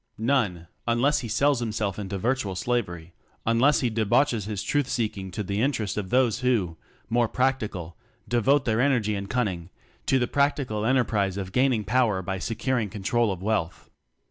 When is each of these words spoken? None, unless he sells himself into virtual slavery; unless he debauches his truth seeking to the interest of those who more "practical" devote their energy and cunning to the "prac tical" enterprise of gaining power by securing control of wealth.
None, 0.17 0.65
unless 0.87 1.19
he 1.19 1.27
sells 1.27 1.59
himself 1.59 1.99
into 1.99 2.17
virtual 2.17 2.55
slavery; 2.55 3.13
unless 3.45 3.81
he 3.81 3.89
debauches 3.91 4.45
his 4.45 4.63
truth 4.63 4.87
seeking 4.87 5.29
to 5.29 5.43
the 5.43 5.61
interest 5.61 5.95
of 5.95 6.09
those 6.09 6.39
who 6.39 6.75
more 7.07 7.27
"practical" 7.27 7.95
devote 8.27 8.65
their 8.65 8.81
energy 8.81 9.13
and 9.13 9.29
cunning 9.29 9.69
to 10.07 10.17
the 10.17 10.25
"prac 10.27 10.55
tical" 10.55 10.89
enterprise 10.89 11.37
of 11.37 11.51
gaining 11.51 11.83
power 11.83 12.23
by 12.23 12.39
securing 12.39 12.89
control 12.89 13.31
of 13.31 13.43
wealth. 13.43 13.91